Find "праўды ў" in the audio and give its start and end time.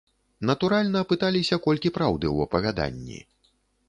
1.97-2.47